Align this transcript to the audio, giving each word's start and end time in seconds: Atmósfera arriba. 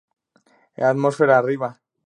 Atmósfera 0.91 1.37
arriba. 1.37 1.69